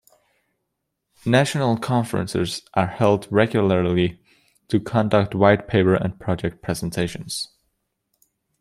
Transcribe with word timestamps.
National 1.27 1.77
conferences 1.77 2.63
are 2.73 2.87
held 2.87 3.27
regularly 3.29 4.19
to 4.67 4.79
conduct 4.79 5.35
white-paper 5.35 5.93
and 5.93 6.19
project 6.19 6.63
presentations. 6.63 7.47